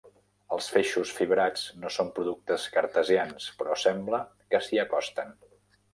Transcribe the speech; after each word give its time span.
Els 0.55 0.67
feixos 0.75 1.11
fibrats 1.17 1.67
no 1.83 1.91
són 1.97 2.09
productes 2.17 2.67
cartesians, 2.77 3.47
però 3.61 3.77
sembla 3.83 4.23
que 4.53 4.63
s'hi 4.69 4.85
acosten. 4.87 5.35